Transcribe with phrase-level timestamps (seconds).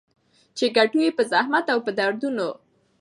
[0.57, 2.49] چي ګټو يې په زحمت او په دردونو